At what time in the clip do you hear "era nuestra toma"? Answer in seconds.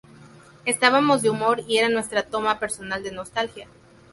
1.77-2.57